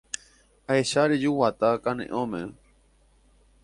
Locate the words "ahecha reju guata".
0.69-1.69